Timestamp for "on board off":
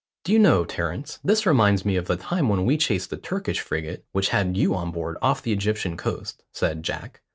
4.73-5.43